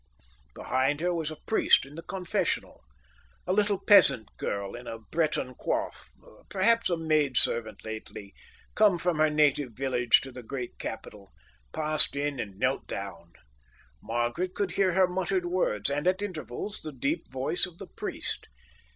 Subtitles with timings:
[0.55, 2.81] Behind her was a priest in the confessional.
[3.45, 6.09] A little peasant girl, in a Breton coiffe,
[6.49, 8.33] perhaps a maid servant lately
[8.73, 11.31] come from her native village to the great capital,
[11.71, 13.33] passed in and knelt down.
[14.01, 18.47] Margaret could hear her muttered words, and at intervals the deep voice of the priest.